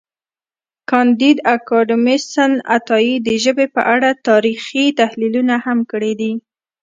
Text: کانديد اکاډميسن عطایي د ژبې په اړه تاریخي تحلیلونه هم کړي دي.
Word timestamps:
کانديد 0.89 1.37
اکاډميسن 1.55 2.51
عطایي 2.75 3.15
د 3.27 3.29
ژبې 3.43 3.65
په 3.75 3.81
اړه 3.93 4.09
تاریخي 4.29 4.85
تحلیلونه 4.99 5.55
هم 5.65 5.79
کړي 5.91 6.13
دي. 6.21 6.31